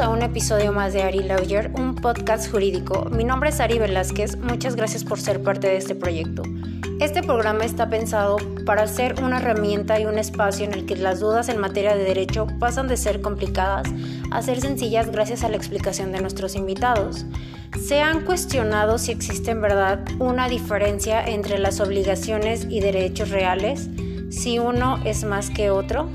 A 0.00 0.10
un 0.10 0.22
episodio 0.22 0.72
más 0.72 0.92
de 0.92 1.02
Ari 1.02 1.24
Lawyer, 1.24 1.72
un 1.74 1.96
podcast 1.96 2.48
jurídico. 2.48 3.06
Mi 3.10 3.24
nombre 3.24 3.48
es 3.48 3.58
Ari 3.58 3.80
Velázquez, 3.80 4.36
muchas 4.36 4.76
gracias 4.76 5.02
por 5.02 5.18
ser 5.18 5.42
parte 5.42 5.66
de 5.66 5.76
este 5.76 5.96
proyecto. 5.96 6.42
Este 7.00 7.20
programa 7.20 7.64
está 7.64 7.90
pensado 7.90 8.36
para 8.64 8.86
ser 8.86 9.20
una 9.20 9.38
herramienta 9.38 9.98
y 9.98 10.06
un 10.06 10.16
espacio 10.16 10.64
en 10.66 10.72
el 10.72 10.86
que 10.86 10.94
las 10.94 11.18
dudas 11.18 11.48
en 11.48 11.58
materia 11.58 11.96
de 11.96 12.04
derecho 12.04 12.46
pasan 12.60 12.86
de 12.86 12.96
ser 12.96 13.20
complicadas 13.22 13.88
a 14.30 14.40
ser 14.40 14.60
sencillas 14.60 15.10
gracias 15.10 15.42
a 15.42 15.48
la 15.48 15.56
explicación 15.56 16.12
de 16.12 16.20
nuestros 16.20 16.54
invitados. 16.54 17.26
Se 17.84 18.00
han 18.00 18.24
cuestionado 18.24 18.98
si 18.98 19.10
existe 19.10 19.50
en 19.50 19.62
verdad 19.62 20.04
una 20.20 20.48
diferencia 20.48 21.26
entre 21.26 21.58
las 21.58 21.80
obligaciones 21.80 22.68
y 22.70 22.78
derechos 22.78 23.30
reales, 23.30 23.88
si 24.30 24.60
uno 24.60 25.00
es 25.04 25.24
más 25.24 25.50
que 25.50 25.70
otro. 25.70 26.08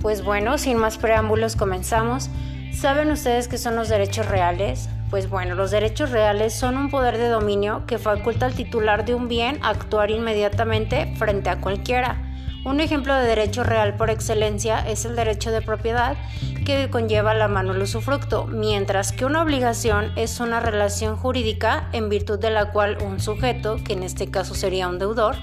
Pues 0.00 0.24
bueno, 0.24 0.56
sin 0.56 0.78
más 0.78 0.96
preámbulos 0.96 1.56
comenzamos. 1.56 2.30
¿Saben 2.78 3.10
ustedes 3.10 3.48
qué 3.48 3.58
son 3.58 3.74
los 3.74 3.88
derechos 3.88 4.26
reales? 4.26 4.88
Pues 5.10 5.28
bueno, 5.28 5.56
los 5.56 5.72
derechos 5.72 6.12
reales 6.12 6.54
son 6.54 6.76
un 6.76 6.90
poder 6.90 7.18
de 7.18 7.26
dominio 7.26 7.82
que 7.88 7.98
faculta 7.98 8.46
al 8.46 8.54
titular 8.54 9.04
de 9.04 9.16
un 9.16 9.26
bien 9.26 9.58
actuar 9.64 10.12
inmediatamente 10.12 11.12
frente 11.16 11.50
a 11.50 11.60
cualquiera. 11.60 12.22
Un 12.64 12.78
ejemplo 12.78 13.16
de 13.16 13.26
derecho 13.26 13.64
real 13.64 13.96
por 13.96 14.10
excelencia 14.10 14.78
es 14.88 15.04
el 15.06 15.16
derecho 15.16 15.50
de 15.50 15.60
propiedad 15.60 16.16
que 16.64 16.88
conlleva 16.88 17.34
la 17.34 17.48
mano 17.48 17.72
el 17.72 17.82
usufructo, 17.82 18.46
mientras 18.46 19.10
que 19.10 19.24
una 19.24 19.42
obligación 19.42 20.12
es 20.14 20.38
una 20.38 20.60
relación 20.60 21.16
jurídica 21.16 21.88
en 21.90 22.08
virtud 22.08 22.38
de 22.38 22.50
la 22.50 22.70
cual 22.70 22.98
un 23.04 23.18
sujeto, 23.18 23.78
que 23.82 23.94
en 23.94 24.04
este 24.04 24.30
caso 24.30 24.54
sería 24.54 24.86
un 24.86 25.00
deudor, 25.00 25.34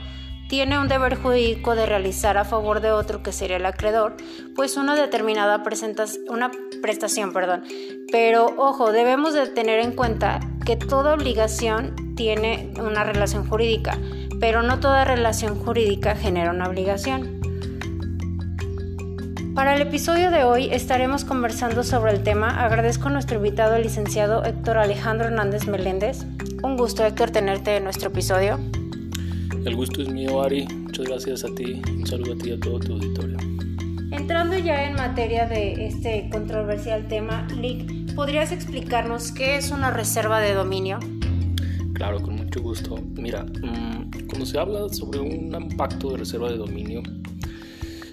tiene 0.47 0.77
un 0.79 0.87
deber 0.87 1.15
jurídico 1.15 1.75
de 1.75 1.85
realizar 1.85 2.37
a 2.37 2.45
favor 2.45 2.81
de 2.81 2.91
otro 2.91 3.23
que 3.23 3.31
sería 3.31 3.57
el 3.57 3.65
acreedor, 3.65 4.15
pues 4.55 4.77
una 4.77 4.95
determinada 4.95 5.63
una 6.29 6.51
prestación, 6.81 7.33
perdón. 7.33 7.63
Pero 8.11 8.53
ojo, 8.57 8.91
debemos 8.91 9.33
de 9.33 9.47
tener 9.47 9.79
en 9.79 9.93
cuenta 9.93 10.39
que 10.65 10.75
toda 10.75 11.13
obligación 11.13 12.15
tiene 12.15 12.73
una 12.79 13.03
relación 13.03 13.47
jurídica, 13.47 13.97
pero 14.39 14.61
no 14.61 14.79
toda 14.79 15.05
relación 15.05 15.59
jurídica 15.59 16.15
genera 16.15 16.51
una 16.51 16.67
obligación. 16.67 17.41
Para 19.55 19.73
el 19.73 19.81
episodio 19.81 20.31
de 20.31 20.43
hoy 20.43 20.67
estaremos 20.71 21.23
conversando 21.23 21.83
sobre 21.83 22.11
el 22.11 22.23
tema. 22.23 22.65
Agradezco 22.65 23.07
a 23.07 23.11
nuestro 23.11 23.37
invitado, 23.37 23.75
el 23.75 23.83
licenciado 23.83 24.43
Héctor 24.43 24.77
Alejandro 24.77 25.27
Hernández 25.27 25.65
Meléndez. 25.67 26.25
Un 26.61 26.75
gusto, 26.75 27.05
Héctor, 27.05 27.31
tenerte 27.31 27.77
en 27.77 27.85
nuestro 27.85 28.09
episodio. 28.09 28.59
El 29.65 29.75
gusto 29.75 30.03
es 30.03 30.09
mío, 30.09 30.43
Ari. 30.43 30.67
Muchas 30.67 31.07
gracias 31.07 31.43
a 31.43 31.47
ti. 31.55 31.81
Un 31.87 32.05
saludo 32.05 32.33
a 32.33 32.37
ti 32.37 32.49
y 32.49 32.53
a 32.53 32.59
todo 32.59 32.79
tu 32.79 32.93
auditorio. 32.93 33.35
Entrando 34.11 34.59
ya 34.59 34.87
en 34.87 34.93
materia 34.93 35.47
de 35.47 35.87
este 35.87 36.29
controversial 36.31 37.07
tema, 37.07 37.47
Lick, 37.59 38.13
¿podrías 38.13 38.51
explicarnos 38.51 39.31
qué 39.31 39.55
es 39.55 39.71
una 39.71 39.89
reserva 39.89 40.39
de 40.39 40.53
dominio? 40.53 40.99
Claro, 41.93 42.21
con 42.21 42.35
mucho 42.35 42.61
gusto. 42.61 42.99
Mira, 43.15 43.43
mm, 43.43 44.27
cuando 44.27 44.45
se 44.45 44.59
habla 44.59 44.87
sobre 44.89 45.19
un 45.19 45.69
pacto 45.75 46.11
de 46.11 46.17
reserva 46.17 46.51
de 46.51 46.57
dominio, 46.57 47.01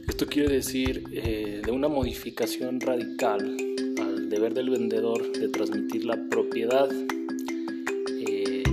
esto 0.08 0.24
quiere 0.26 0.54
decir 0.54 1.04
eh, 1.12 1.60
de 1.62 1.70
una 1.70 1.88
modificación 1.88 2.80
radical 2.80 3.56
al 4.00 4.30
deber 4.30 4.54
del 4.54 4.70
vendedor 4.70 5.30
de 5.32 5.50
transmitir 5.50 6.06
la 6.06 6.16
propiedad 6.30 6.88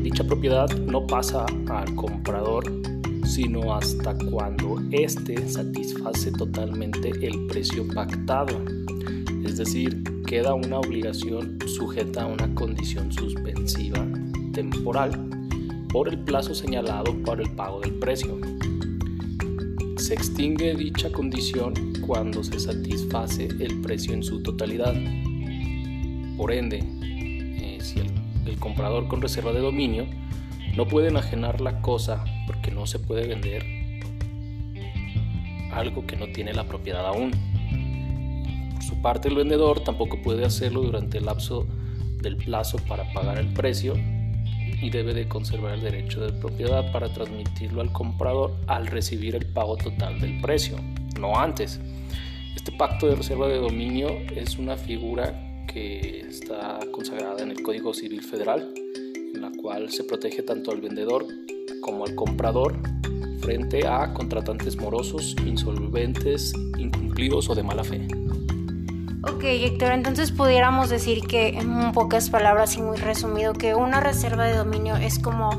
dicha 0.02 0.24
propiedad 0.24 0.70
no 0.78 1.06
pasa 1.06 1.46
al 1.68 1.96
comprador 1.96 2.64
sino 3.30 3.76
hasta 3.76 4.16
cuando 4.18 4.82
éste 4.92 5.48
satisface 5.48 6.32
totalmente 6.32 7.12
el 7.22 7.46
precio 7.46 7.88
pactado. 7.94 8.60
Es 9.46 9.58
decir, 9.58 10.04
queda 10.26 10.56
una 10.56 10.80
obligación 10.80 11.60
sujeta 11.68 12.24
a 12.24 12.26
una 12.26 12.54
condición 12.56 13.12
suspensiva 13.12 14.06
temporal 14.52 15.30
por 15.90 16.10
el 16.10 16.20
plazo 16.20 16.56
señalado 16.56 17.16
para 17.24 17.44
el 17.44 17.52
pago 17.52 17.82
del 17.82 17.94
precio. 18.00 18.40
Se 19.98 20.16
extingue 20.16 20.76
dicha 20.76 21.12
condición 21.12 21.74
cuando 22.08 22.44
se 22.44 22.60
satisface 22.60 23.46
el 23.60 23.80
precio 23.82 24.14
en 24.14 24.24
su 24.24 24.42
totalidad. 24.42 24.96
Por 26.36 26.52
ende, 26.52 26.84
eh, 27.02 27.78
si 27.82 28.00
el 28.00 28.19
el 28.50 28.60
comprador 28.60 29.08
con 29.08 29.22
reserva 29.22 29.54
de 29.54 29.60
dominio 29.60 30.06
no 30.76 30.88
puede 30.88 31.10
enajenar 31.10 31.62
la 31.62 31.82
cosa 31.82 32.24
porque 32.48 32.72
no 32.72 32.86
se 32.86 33.00
puede 33.00 33.28
vender 33.28 33.66
algo 35.72 36.06
que 36.06 36.16
no 36.16 36.28
tiene 36.28 36.54
la 36.54 36.66
propiedad 36.66 37.06
aún. 37.06 37.32
Por 38.74 38.84
su 38.84 39.02
parte, 39.02 39.28
el 39.28 39.36
vendedor 39.36 39.84
tampoco 39.84 40.22
puede 40.22 40.46
hacerlo 40.46 40.82
durante 40.82 41.18
el 41.18 41.26
lapso 41.26 41.68
del 42.22 42.38
plazo 42.38 42.78
para 42.88 43.12
pagar 43.14 43.38
el 43.38 43.54
precio 43.54 43.94
y 44.82 44.90
debe 44.90 45.14
de 45.14 45.28
conservar 45.28 45.74
el 45.74 45.82
derecho 45.82 46.22
de 46.22 46.34
propiedad 46.34 46.92
para 46.92 47.12
transmitirlo 47.12 47.82
al 47.82 47.92
comprador 47.92 48.56
al 48.68 48.88
recibir 48.88 49.36
el 49.36 49.46
pago 49.46 49.78
total 49.78 50.20
del 50.20 50.40
precio, 50.42 50.78
no 51.20 51.38
antes. 51.38 51.80
Este 52.56 52.72
pacto 52.72 53.08
de 53.08 53.16
reserva 53.16 53.48
de 53.48 53.58
dominio 53.58 54.10
es 54.36 54.58
una 54.58 54.76
figura 54.78 55.49
que 55.74 56.22
está 56.22 56.80
consagrada 56.92 57.42
en 57.42 57.52
el 57.52 57.62
Código 57.62 57.94
Civil 57.94 58.22
Federal, 58.22 58.74
en 59.34 59.42
la 59.42 59.52
cual 59.52 59.90
se 59.92 60.04
protege 60.04 60.44
tanto 60.44 60.72
al 60.72 60.82
vendedor 60.82 61.26
como 61.82 62.06
al 62.06 62.16
comprador 62.16 62.76
frente 63.42 63.88
a 63.88 64.14
contratantes 64.14 64.78
morosos, 64.78 65.36
insolventes, 65.46 66.54
incumplidos 66.78 67.50
o 67.50 67.56
de 67.56 67.64
mala 67.64 67.84
fe. 67.84 68.08
Ok, 69.22 69.44
Héctor, 69.44 69.92
entonces 69.92 70.32
pudiéramos 70.32 70.90
decir 70.90 71.22
que 71.28 71.50
en 71.50 71.92
pocas 71.92 72.30
palabras 72.30 72.78
y 72.78 72.82
muy 72.82 72.98
resumido 72.98 73.54
que 73.54 73.76
una 73.76 74.00
reserva 74.00 74.46
de 74.46 74.56
dominio 74.56 74.96
es 74.96 75.20
como 75.20 75.50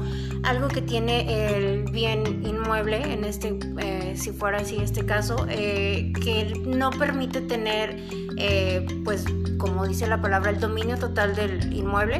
algo 0.44 0.68
que 0.68 0.80
tiene 0.80 1.54
el 1.54 1.84
bien 1.90 2.42
en 2.78 3.24
este, 3.24 3.58
eh, 3.82 4.14
si 4.16 4.30
fuera 4.30 4.58
así 4.58 4.76
este 4.76 5.04
caso, 5.04 5.46
eh, 5.48 6.12
que 6.22 6.52
no 6.66 6.90
permite 6.90 7.40
tener, 7.40 7.96
eh, 8.38 8.86
pues, 9.04 9.24
como 9.58 9.86
dice 9.86 10.06
la 10.06 10.20
palabra, 10.22 10.50
el 10.50 10.60
dominio 10.60 10.96
total 10.96 11.34
del 11.34 11.72
inmueble. 11.72 12.18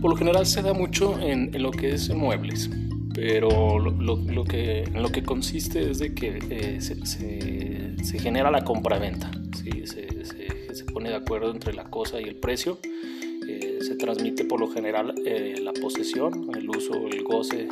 Por 0.00 0.10
lo 0.10 0.16
general 0.16 0.46
se 0.46 0.62
da 0.62 0.74
mucho 0.74 1.18
en, 1.20 1.50
lo 1.62 1.70
que 1.70 1.94
es 1.94 2.08
inmuebles, 2.08 2.68
pero 3.14 3.78
lo, 3.78 4.44
que, 4.44 4.82
en 4.82 5.02
lo 5.02 5.10
que 5.10 5.22
consiste 5.22 5.90
es 5.90 5.98
de 6.00 6.14
que 6.14 6.80
se, 6.80 7.06
se, 7.06 8.18
genera 8.18 8.50
la 8.50 8.64
compraventa, 8.64 9.30
¿sí? 9.56 9.86
se, 9.86 10.24
se 10.74 10.84
pone 10.86 11.08
de 11.08 11.16
acuerdo 11.16 11.50
entre 11.50 11.72
la 11.72 11.84
cosa 11.84 12.20
y 12.20 12.24
el 12.24 12.36
precio 12.36 12.78
se 13.84 13.96
transmite 13.96 14.44
por 14.44 14.60
lo 14.60 14.68
general 14.70 15.14
eh, 15.26 15.56
la 15.62 15.72
posesión, 15.72 16.50
el 16.56 16.68
uso, 16.70 17.06
el 17.06 17.22
goce 17.22 17.68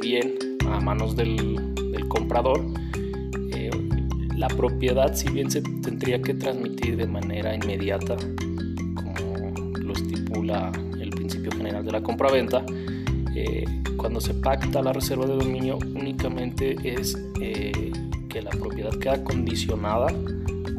bien 0.00 0.34
a 0.66 0.80
manos 0.80 1.16
del, 1.16 1.74
comprador. 2.08 2.64
Eh, 3.52 3.70
la 4.36 4.48
propiedad, 4.48 5.14
si 5.14 5.28
bien 5.30 5.50
se 5.50 5.60
tendría 5.60 6.22
que 6.22 6.32
transmitir 6.34 6.96
de 6.96 7.06
manera 7.06 7.54
inmediata, 7.54 8.16
como 8.94 9.52
lo 9.78 9.92
estipula 9.92 10.72
el 11.00 11.10
principio 11.10 11.50
general 11.52 11.84
de 11.84 11.92
la 11.92 12.02
compraventa, 12.02 12.64
eh, 13.34 13.64
cuando 13.96 14.20
se 14.20 14.32
pacta 14.34 14.80
la 14.80 14.92
reserva 14.92 15.26
de 15.26 15.34
dominio 15.34 15.78
únicamente 15.94 16.76
es 16.82 17.16
que 17.34 18.42
la 18.42 18.50
propiedad 18.50 18.92
queda 18.98 19.22
condicionada 19.24 20.06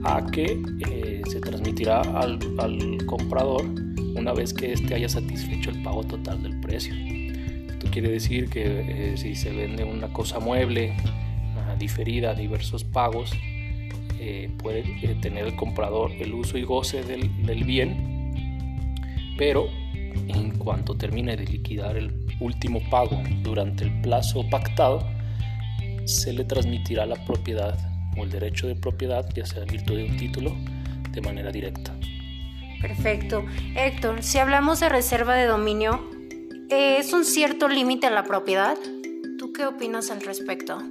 a 0.03 0.25
que 0.31 0.62
se 1.28 1.40
transmitirá 1.41 2.02
al, 2.02 2.40
al 2.58 3.06
comprador 3.06 3.66
una 4.16 4.34
vez 4.34 4.53
que 4.53 4.74
éste 4.74 4.96
haya 4.96 5.09
satisfecho 5.09 5.70
el 5.70 5.82
pago 5.84 6.03
total 6.03 6.41
del 6.41 6.59
precio. 6.59 6.93
Esto 7.79 7.91
quiere 7.91 8.09
decir 8.09 8.49
que 8.49 9.14
eh, 9.14 9.16
si 9.16 9.35
se 9.35 9.53
vende 9.53 9.85
una 9.85 10.11
cosa 10.11 10.41
mueble 10.41 10.97
diferida 11.78 12.31
a 12.31 12.35
diversos 12.35 12.84
pagos, 12.84 13.31
eh, 14.20 14.52
puede 14.58 14.79
eh, 15.02 15.16
tener 15.22 15.46
el 15.46 15.55
comprador 15.55 16.11
el 16.11 16.34
uso 16.34 16.58
y 16.58 16.64
goce 16.64 17.03
del, 17.03 17.46
del 17.46 17.64
bien, 17.64 18.34
pero 19.37 19.70
en 20.28 20.58
cuanto 20.58 20.96
termine 20.96 21.37
de 21.37 21.46
liquidar 21.46 21.96
el 21.96 22.14
último 22.41 22.81
pago 22.90 23.23
durante 23.43 23.85
el 23.85 24.02
plazo 24.02 24.46
pactado, 24.49 25.08
se 26.03 26.34
le 26.34 26.43
transmitirá 26.43 27.05
la 27.05 27.23
propiedad 27.23 27.79
o 28.17 28.26
el 28.26 28.29
derecho 28.29 28.67
de 28.67 28.76
propiedad, 28.76 29.26
ya 29.34 29.46
sea 29.46 29.64
en 29.64 29.70
virtud 29.70 29.96
de 29.96 30.03
un 30.03 30.17
título, 30.17 30.53
de 31.11 31.22
manera 31.22 31.49
directa. 31.49 31.96
Perfecto. 32.81 33.46
Héctor, 33.73 34.22
si 34.22 34.37
hablamos 34.37 34.81
de 34.81 34.90
reserva 34.90 35.35
de 35.35 35.46
dominio, 35.46 36.18
¿es 36.69 37.13
un 37.13 37.25
cierto 37.25 37.67
límite 37.67 38.07
a 38.07 38.11
la 38.11 38.23
propiedad? 38.23 38.77
¿Tú 39.37 39.51
qué 39.53 39.66
opinas 39.66 40.11
al 40.11 40.21
respecto? 40.21 40.81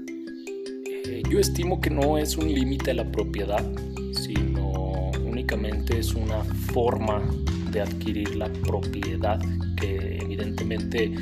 Eh, 1.05 1.23
yo 1.31 1.39
estimo 1.39 1.81
que 1.81 1.91
no 1.91 2.19
es 2.19 2.37
un 2.37 2.53
límite 2.53 2.91
a 2.91 2.95
la 2.95 3.11
propiedad, 3.11 3.65
sino 4.13 5.11
únicamente 5.25 5.99
es 5.99 6.15
una 6.15 6.43
forma 6.73 7.23
de 7.71 7.81
adquirir 7.81 8.37
la 8.37 8.51
propiedad 8.53 9.39
que 9.77 10.19
evidentemente 10.23 11.13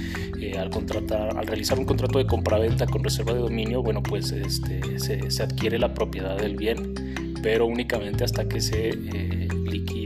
eh, 0.40 0.56
al 0.58 0.70
contratar 0.70 1.36
al 1.36 1.46
realizar 1.46 1.78
un 1.78 1.84
contrato 1.84 2.18
de 2.18 2.26
compraventa 2.26 2.86
con 2.86 3.02
reserva 3.02 3.34
de 3.34 3.40
dominio 3.40 3.82
bueno 3.82 4.00
pues 4.02 4.30
este, 4.30 4.98
se, 4.98 5.42
adquiere 5.42 5.78
la 5.78 5.92
propiedad 5.92 6.38
del 6.38 6.54
bien 6.54 6.94
pero 7.42 7.66
únicamente 7.66 8.22
hasta 8.22 8.48
que 8.48 8.60
se 8.60 8.90
eh, 8.90 9.35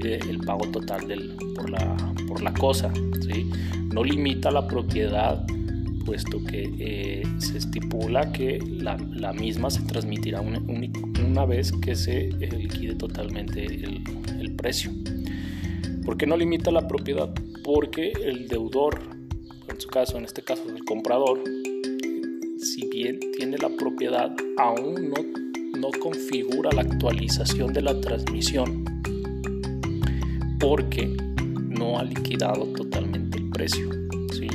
el 0.05 0.39
pago 0.39 0.67
total 0.69 1.07
del, 1.07 1.35
por, 1.55 1.71
la, 1.71 1.97
por 2.27 2.43
la 2.43 2.53
cosa. 2.53 2.93
No 3.93 4.05
limita 4.05 4.51
la 4.51 4.67
propiedad 4.67 5.45
puesto 6.05 6.43
que 6.45 6.73
eh, 6.79 7.23
se 7.39 7.59
estipula 7.59 8.33
que 8.33 8.59
la, 8.59 8.97
misma 9.33 9.71
se 9.71 9.83
transmitirá 9.83 10.41
una, 10.41 11.45
vez 11.45 11.73
que 11.73 11.95
se 11.95 12.29
liquide 12.29 12.95
totalmente 12.95 13.65
el, 13.65 14.03
el 14.41 14.57
precio. 14.57 14.91
¿Por 16.05 16.17
qué 16.17 16.27
no 16.27 16.37
limita 16.37 16.71
la 16.71 16.89
propiedad? 16.89 17.31
Porque 17.63 18.13
el 18.25 18.49
deudor, 18.49 19.01
en 19.69 19.81
su 19.81 19.89
caso, 19.89 20.19
en 20.19 20.25
este 20.25 20.43
caso 20.43 20.65
el 20.69 20.85
comprador, 20.85 21.43
si 22.59 22.89
bien 22.89 23.21
tiene 23.37 23.59
la 23.59 23.69
propiedad, 23.69 24.35
aún 24.59 25.11
no, 25.11 25.79
no 25.79 25.89
configura 26.01 26.71
la 26.73 26.83
actualización 26.83 27.73
de 27.73 27.83
la 27.83 28.01
transmisión 28.01 29.00
porque 30.61 31.17
no 31.69 31.99
ha 31.99 32.05
liquidado 32.05 32.67
totalmente 32.77 33.39
el 33.39 33.49
precio. 33.51 33.89
¿sí? 34.33 34.47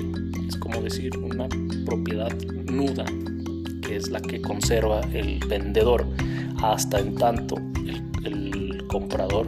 Es 0.48 0.56
como 0.58 0.82
decir 0.82 1.18
una 1.18 1.50
propiedad 1.86 2.32
nuda, 2.66 3.06
que 3.82 3.98
es 3.98 4.10
la 4.10 4.22
que 4.22 4.42
conserva 4.42 5.02
el 5.14 5.40
vendedor 5.50 6.06
hasta 6.62 7.00
en 7.00 7.16
tanto 7.16 7.56
el, 8.24 8.86
comprador 8.88 9.48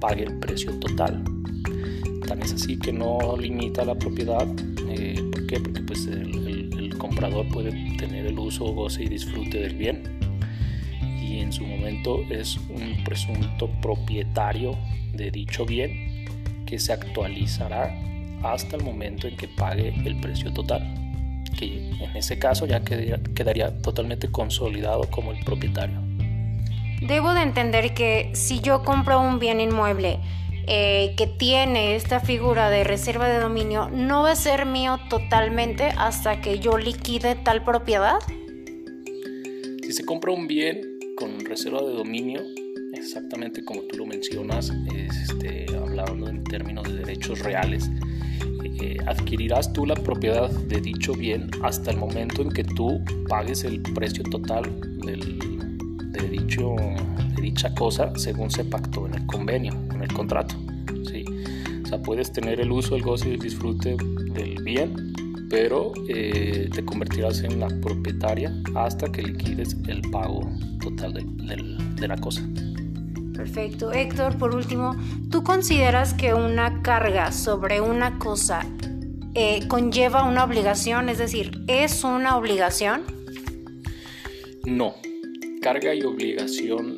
pague 0.00 0.24
el 0.24 0.38
precio 0.38 0.72
total. 0.78 1.22
Tan 2.26 2.40
es 2.40 2.54
así 2.54 2.78
que 2.78 2.92
no 2.92 3.36
limita 3.36 3.84
la 3.84 3.94
propiedad. 3.94 4.46
Eh, 4.88 5.22
¿Por 5.32 5.46
qué? 5.46 5.60
Porque 5.60 5.82
pues 5.82 6.06
el, 6.06 6.72
el, 6.78 6.96
comprador 6.96 7.46
puede 7.48 7.72
tener 7.98 8.26
el 8.26 8.38
uso, 8.38 8.64
goce 8.72 9.04
y 9.04 9.08
disfrute 9.08 9.60
del 9.60 9.74
bien. 9.74 10.02
Y 11.26 11.40
en 11.40 11.52
su 11.52 11.64
momento 11.64 12.22
es 12.30 12.56
un 12.56 13.02
presunto 13.04 13.68
propietario 13.82 14.76
de 15.12 15.30
dicho 15.32 15.66
bien 15.66 16.24
que 16.66 16.78
se 16.78 16.92
actualizará 16.92 17.92
hasta 18.42 18.76
el 18.76 18.84
momento 18.84 19.26
en 19.26 19.36
que 19.36 19.48
pague 19.48 19.88
el 20.04 20.20
precio 20.20 20.52
total. 20.52 20.82
Que 21.58 21.90
en 22.00 22.16
ese 22.16 22.38
caso 22.38 22.66
ya 22.66 22.80
quedaría, 22.80 23.18
quedaría 23.34 23.76
totalmente 23.82 24.30
consolidado 24.30 25.10
como 25.10 25.32
el 25.32 25.42
propietario. 25.44 26.00
Debo 27.00 27.34
de 27.34 27.42
entender 27.42 27.92
que 27.94 28.30
si 28.34 28.60
yo 28.60 28.82
compro 28.82 29.20
un 29.20 29.38
bien 29.38 29.60
inmueble 29.60 30.20
eh, 30.68 31.14
que 31.16 31.26
tiene 31.26 31.94
esta 31.94 32.20
figura 32.20 32.70
de 32.70 32.82
reserva 32.84 33.28
de 33.28 33.38
dominio 33.38 33.88
no 33.88 34.22
va 34.22 34.32
a 34.32 34.36
ser 34.36 34.66
mío 34.66 34.98
totalmente 35.08 35.92
hasta 35.96 36.40
que 36.40 36.58
yo 36.58 36.78
liquide 36.78 37.34
tal 37.36 37.62
propiedad? 37.64 38.18
Si 39.82 39.92
se 39.92 40.04
compra 40.04 40.32
un 40.32 40.48
bien 40.48 40.80
reserva 41.56 41.80
de 41.80 41.94
dominio, 41.94 42.42
exactamente 42.92 43.64
como 43.64 43.80
tú 43.84 43.96
lo 43.96 44.04
mencionas, 44.04 44.70
este, 44.94 45.64
hablando 45.74 46.28
en 46.28 46.44
términos 46.44 46.86
de 46.86 46.96
derechos 46.96 47.38
reales, 47.38 47.90
eh, 48.82 48.98
adquirirás 49.06 49.72
tú 49.72 49.86
la 49.86 49.94
propiedad 49.94 50.50
de 50.50 50.82
dicho 50.82 51.14
bien 51.14 51.50
hasta 51.62 51.92
el 51.92 51.96
momento 51.96 52.42
en 52.42 52.50
que 52.50 52.62
tú 52.62 53.02
pagues 53.26 53.64
el 53.64 53.80
precio 53.80 54.22
total 54.24 54.64
del, 55.06 55.38
de 56.12 56.28
dicho 56.28 56.76
dicha 57.40 57.74
cosa 57.74 58.12
según 58.16 58.50
se 58.50 58.62
pactó 58.62 59.06
en 59.06 59.14
el 59.14 59.26
convenio, 59.26 59.72
en 59.94 60.02
el 60.02 60.12
contrato. 60.12 60.56
¿sí? 61.10 61.24
O 61.84 61.86
sea, 61.86 62.02
puedes 62.02 62.30
tener 62.32 62.60
el 62.60 62.70
uso, 62.70 62.96
el 62.96 63.02
goce 63.02 63.30
y 63.30 63.32
el 63.32 63.38
disfrute 63.38 63.96
del 64.34 64.62
bien, 64.62 65.14
pero 65.48 65.92
eh, 66.08 66.68
te 66.74 66.84
convertirás 66.84 67.40
en 67.40 67.60
la 67.60 67.68
propietaria 67.80 68.52
hasta 68.74 69.10
que 69.10 69.22
liquides 69.22 69.76
el 69.88 70.02
pago 70.10 70.50
total 70.80 71.14
de, 71.14 71.24
de, 71.44 71.76
de 72.00 72.08
la 72.08 72.16
cosa. 72.16 72.42
Perfecto. 73.34 73.92
Héctor, 73.92 74.38
por 74.38 74.54
último, 74.54 74.96
¿tú 75.30 75.42
consideras 75.42 76.14
que 76.14 76.34
una 76.34 76.82
carga 76.82 77.32
sobre 77.32 77.80
una 77.80 78.18
cosa 78.18 78.66
eh, 79.34 79.66
conlleva 79.68 80.24
una 80.24 80.44
obligación? 80.44 81.08
Es 81.08 81.18
decir, 81.18 81.62
¿es 81.66 82.02
una 82.02 82.36
obligación? 82.36 83.02
No. 84.64 84.94
Carga 85.60 85.94
y 85.94 86.02
obligación 86.02 86.96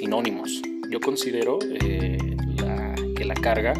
sinónimos. 0.00 0.62
Yo 0.88 0.98
considero 0.98 1.58
eh, 1.62 2.16
la, 2.56 2.94
que 3.14 3.24
la 3.24 3.34
carga, 3.34 3.74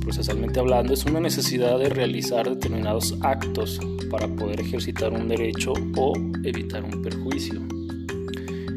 procesalmente 0.00 0.58
hablando, 0.58 0.94
es 0.94 1.04
una 1.04 1.20
necesidad 1.20 1.78
de 1.78 1.88
realizar 1.88 2.48
determinados 2.48 3.16
actos 3.20 3.80
para 4.10 4.26
poder 4.28 4.60
ejercitar 4.60 5.12
un 5.12 5.28
derecho 5.28 5.72
o 5.96 6.14
evitar 6.44 6.82
un 6.82 7.02
perjuicio. 7.02 7.60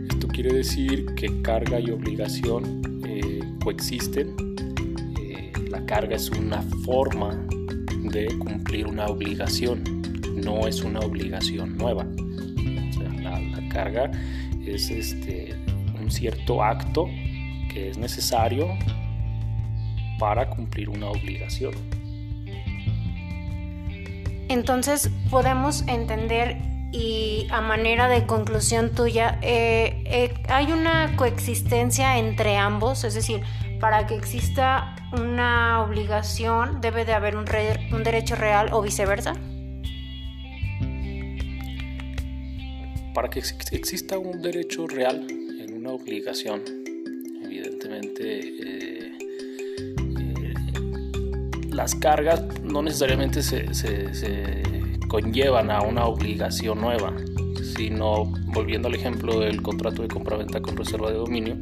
Esto 0.10 0.28
quiere 0.28 0.54
decir 0.54 1.06
que 1.16 1.42
carga 1.42 1.80
y 1.80 1.90
obligación 1.90 2.82
eh, 3.06 3.40
coexisten. 3.64 4.36
Eh, 5.20 5.52
la 5.70 5.86
carga 5.86 6.16
es 6.16 6.30
una 6.30 6.62
forma 6.86 7.48
de 8.04 8.28
cumplir 8.38 8.88
una 8.88 9.08
obligación, 9.08 9.84
no 10.36 10.68
es 10.68 10.84
una 10.84 11.00
obligación 11.00 11.78
nueva. 11.78 12.06
La, 13.22 13.40
la 13.40 13.70
carga 13.70 14.12
es 14.66 14.90
este, 14.90 15.56
un 16.00 16.12
cierto 16.12 16.62
acto 16.62 17.08
que 17.74 17.90
es 17.90 17.98
necesario 17.98 18.68
para 20.24 20.50
cumplir 20.50 20.88
una 20.88 21.10
obligación. 21.10 21.74
Entonces 24.48 25.10
podemos 25.30 25.86
entender 25.90 26.62
y 26.94 27.46
a 27.52 27.60
manera 27.60 28.08
de 28.08 28.26
conclusión 28.26 28.96
tuya, 28.96 29.38
eh, 29.42 30.02
eh, 30.06 30.34
hay 30.48 30.72
una 30.72 31.14
coexistencia 31.18 32.20
entre 32.20 32.56
ambos, 32.56 33.04
es 33.04 33.16
decir, 33.16 33.42
para 33.82 34.08
que 34.08 34.16
exista 34.16 34.96
una 35.12 35.82
obligación 35.82 36.80
debe 36.80 37.04
de 37.04 37.12
haber 37.12 37.36
un, 37.36 37.46
re 37.46 37.90
un 37.92 38.06
derecho 38.06 38.36
real 38.36 38.70
o 38.72 38.82
viceversa. 38.82 39.34
Para 43.14 43.30
que 43.30 43.40
exista 43.40 44.18
un 44.18 44.42
derecho 44.42 44.88
real 44.88 45.28
una 45.84 45.92
obligación. 45.92 46.62
Evidentemente, 47.44 48.24
eh, 48.24 49.03
las 51.74 51.96
cargas 51.96 52.44
no 52.64 52.82
necesariamente 52.82 53.42
se, 53.42 54.64
conllevan 55.08 55.70
a 55.72 55.82
una 55.82 56.06
obligación 56.06 56.82
nueva, 56.82 57.14
sino, 57.76 58.26
volviendo 58.48 58.88
al 58.88 58.96
ejemplo 58.96 59.40
del 59.40 59.62
contrato 59.62 60.02
de 60.02 60.08
compraventa 60.08 60.62
con 60.62 60.78
reserva 60.78 61.12
de 61.12 61.18
dominio, 61.18 61.58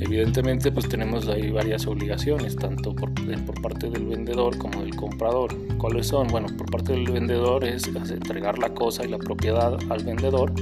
evidentemente 0.00 0.72
pues 0.72 0.88
tenemos 0.88 1.28
ahí 1.28 1.50
varias 1.50 1.86
obligaciones, 1.86 2.56
tanto 2.56 2.94
por, 2.94 3.12
por, 3.12 3.62
parte 3.62 3.90
del 3.90 4.06
vendedor 4.06 4.56
como 4.58 4.80
del 4.80 4.94
comprador. 4.96 5.54
¿Cuáles 5.78 6.08
son? 6.08 6.28
Bueno, 6.28 6.48
por 6.56 6.70
parte 6.70 6.92
del 6.92 7.10
vendedor 7.10 7.64
es 7.64 7.86
entregar 7.86 8.58
la 8.58 8.74
cosa 8.74 9.04
y 9.04 9.08
la 9.08 9.18
propiedad 9.18 9.76
al 9.90 10.04
vendedor 10.04 10.52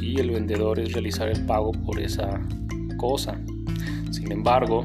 y 0.00 0.20
el 0.20 0.30
vendedor 0.30 0.78
es 0.78 0.92
realizar 0.92 1.28
el 1.28 1.44
pago 1.46 1.72
por 1.72 1.98
esa 2.00 2.40
cosa. 2.96 3.40
Sin 4.10 4.30
embargo, 4.32 4.84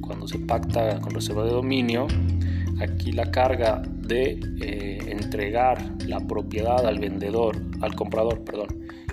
cuando 0.00 0.26
se 0.28 0.38
pacta 0.38 1.00
con 1.00 1.12
reserva 1.12 1.44
de 1.44 1.50
dominio, 1.50 2.06
aquí 2.80 3.12
la 3.12 3.30
carga 3.30 3.82
de 3.86 4.40
eh, 4.60 4.98
entregar 5.08 5.78
la 6.06 6.20
propiedad 6.20 6.86
al 6.86 6.98
vendedor, 6.98 7.56
al 7.80 7.94
comprador, 7.94 8.44
perdón, 8.44 8.68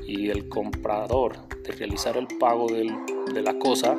y 0.08 0.30
el 0.30 0.50
comprador 0.50 1.36
de 1.64 1.72
realizar 1.72 2.18
el 2.18 2.28
pago 2.40 2.68
de 2.68 3.42
la 3.42 3.58
cosa, 3.58 3.98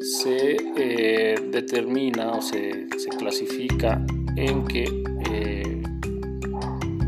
se 0.00 0.56
eh, 0.76 1.34
determina 1.52 2.32
o 2.32 2.40
se, 2.40 2.86
se, 2.98 3.10
clasifica 3.18 4.02
en 4.36 4.64
que 4.64 4.84
eh, 5.30 5.82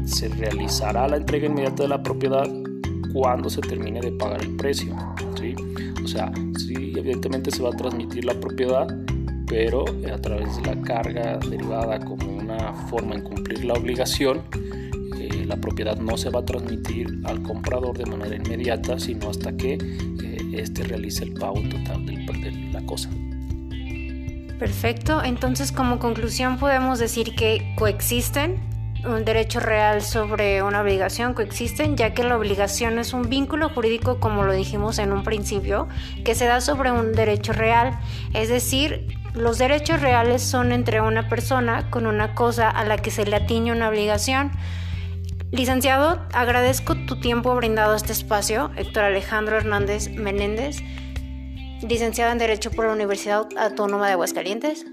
se 0.05 0.29
realizará 0.29 1.09
la 1.09 1.17
entrega 1.17 1.47
inmediata 1.47 1.85
de 1.85 1.89
la 1.89 2.03
propiedad 2.03 2.47
cuando 3.15 3.49
se 3.49 3.63
termine 3.63 4.01
de 4.01 4.13
pagar 4.13 4.43
el 4.43 4.57
precio. 4.57 4.95
¿sí? 5.41 5.55
O 6.05 6.07
sea, 6.07 6.31
sí, 6.59 6.93
evidentemente 6.95 7.51
se 7.51 7.63
va 7.63 7.71
a 7.71 7.73
transmitir 7.73 8.27
la 8.27 8.35
propiedad, 8.35 8.87
pero 9.53 9.85
a 10.11 10.17
través 10.17 10.57
de 10.57 10.75
la 10.75 10.81
carga 10.81 11.37
derivada 11.37 11.99
como 12.01 12.27
una 12.27 12.73
forma 12.89 13.17
en 13.17 13.21
cumplir 13.21 13.67
la 13.67 13.75
obligación, 13.75 14.41
eh, 15.21 15.45
la 15.47 15.57
propiedad 15.57 15.99
no 15.99 16.17
se 16.17 16.31
va 16.31 16.41
a 16.41 16.45
transmitir 16.45 17.21
al 17.25 17.43
comprador 17.43 17.99
de 17.99 18.07
manera 18.07 18.35
inmediata, 18.35 18.99
sino 18.99 19.29
hasta 19.29 19.55
que 19.55 19.75
eh, 19.75 20.39
éste 20.55 20.85
realice 20.85 21.25
el 21.25 21.35
pago 21.35 21.61
total 21.69 22.07
de 22.07 22.71
la 22.73 22.81
cosa. 22.87 23.11
Perfecto, 24.59 25.23
entonces 25.23 25.71
como 25.71 25.99
conclusión 25.99 26.57
podemos 26.57 26.99
decir 26.99 27.35
que 27.35 27.75
coexisten 27.77 28.59
un 29.05 29.27
derecho 29.27 29.61
real 29.61 30.01
sobre 30.01 30.63
una 30.63 30.81
obligación 30.81 31.35
coexisten, 31.35 31.99
ya 31.99 32.15
que 32.15 32.25
la 32.25 32.39
obligación 32.39 32.99
es 32.99 33.13
un 33.13 33.29
vínculo 33.29 33.69
jurídico, 33.69 34.19
como 34.19 34.45
lo 34.45 34.55
dijimos 34.55 34.99
en 34.99 35.13
un 35.13 35.25
principio, 35.25 35.89
que 36.25 36.35
se 36.35 36.47
da 36.47 36.63
sobre 36.63 36.91
un 36.91 37.13
derecho 37.13 37.53
real. 37.53 37.99
Es 38.33 38.49
decir, 38.49 39.09
los 39.35 39.59
derechos 39.59 40.01
reales 40.01 40.43
son 40.43 40.73
entre 40.73 41.01
una 41.01 41.29
persona 41.29 41.91
con 41.91 42.07
una 42.07 42.35
cosa 42.35 42.69
a 42.69 42.85
la 42.85 42.99
que 42.99 43.11
se 43.11 43.25
le 43.25 43.37
atiñe 43.37 43.73
una 43.73 43.89
obligación. 43.89 44.51
Licenciado, 45.51 46.21
agradezco 46.33 46.95
tu 47.07 47.21
tiempo 47.21 47.55
brindado 47.55 47.93
a 47.93 47.97
este 47.97 48.13
espacio, 48.13 48.71
Héctor 48.77 49.05
Alejandro 49.05 49.57
Hernández 49.57 50.11
Menéndez. 50.11 50.83
licenciado 51.83 52.31
en 52.31 52.39
Derecho 52.39 52.71
por 52.71 52.87
la 52.87 52.93
Universidad 52.93 53.49
Autónoma 53.57 54.07
de 54.07 54.13
Aguascalientes. 54.13 54.87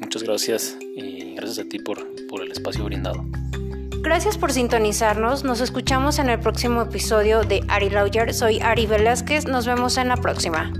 Muchas 0.00 0.22
gracias 0.24 0.76
y 0.96 1.34
gracias 1.34 1.64
a 1.64 1.68
ti 1.68 1.78
por, 1.78 1.98
por 2.26 2.42
el 2.42 2.50
espacio 2.50 2.84
brindado. 2.84 3.24
Gracias 4.02 4.36
por 4.36 4.52
sintonizarnos. 4.52 5.44
Nos 5.44 5.60
escuchamos 5.60 6.18
en 6.18 6.28
el 6.28 6.40
próximo 6.40 6.82
episodio 6.82 7.42
de 7.42 7.62
Ari 7.68 7.90
Lawyer. 7.90 8.34
Soy 8.34 8.58
Ari 8.60 8.86
Velázquez. 8.86 9.46
Nos 9.46 9.64
vemos 9.64 9.96
en 9.96 10.08
la 10.08 10.16
próxima. 10.16 10.72